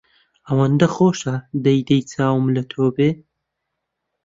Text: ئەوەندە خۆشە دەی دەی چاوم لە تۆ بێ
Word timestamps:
ئەوەندە 0.47 0.87
خۆشە 0.95 1.35
دەی 1.65 1.79
دەی 1.89 2.01
چاوم 2.11 2.45
لە 2.55 2.63
تۆ 2.71 2.83
بێ 2.95 3.09